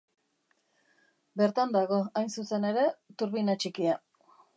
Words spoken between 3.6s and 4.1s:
txikia.